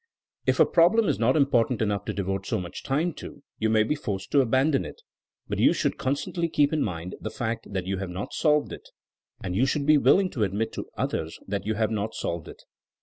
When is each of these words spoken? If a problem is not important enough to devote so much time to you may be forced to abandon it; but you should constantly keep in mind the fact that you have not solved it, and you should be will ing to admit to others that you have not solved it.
If 0.47 0.59
a 0.59 0.65
problem 0.65 1.07
is 1.07 1.19
not 1.19 1.37
important 1.37 1.79
enough 1.79 2.05
to 2.05 2.13
devote 2.13 2.47
so 2.47 2.59
much 2.59 2.81
time 2.81 3.13
to 3.21 3.43
you 3.59 3.69
may 3.69 3.83
be 3.83 3.93
forced 3.93 4.31
to 4.31 4.41
abandon 4.41 4.83
it; 4.83 5.03
but 5.47 5.59
you 5.59 5.73
should 5.73 5.99
constantly 5.99 6.49
keep 6.49 6.73
in 6.73 6.81
mind 6.81 7.13
the 7.21 7.29
fact 7.29 7.71
that 7.71 7.85
you 7.85 7.99
have 7.99 8.09
not 8.09 8.33
solved 8.33 8.73
it, 8.73 8.89
and 9.43 9.55
you 9.55 9.67
should 9.67 9.85
be 9.85 9.99
will 9.99 10.17
ing 10.19 10.31
to 10.31 10.43
admit 10.43 10.73
to 10.73 10.89
others 10.97 11.37
that 11.47 11.67
you 11.67 11.75
have 11.75 11.91
not 11.91 12.15
solved 12.15 12.47
it. 12.47 12.63